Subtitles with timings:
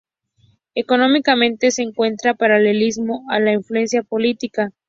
[0.73, 4.71] Económicamente se encuentra paralelismo a la influencia política.